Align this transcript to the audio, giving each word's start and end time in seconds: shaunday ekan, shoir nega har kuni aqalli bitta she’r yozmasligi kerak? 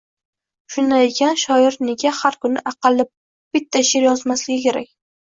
shaunday 0.75 1.05
ekan, 1.09 1.37
shoir 1.41 1.77
nega 1.89 2.15
har 2.23 2.39
kuni 2.47 2.65
aqalli 2.75 3.09
bitta 3.55 3.89
she’r 3.93 4.11
yozmasligi 4.11 4.61
kerak? 4.69 4.95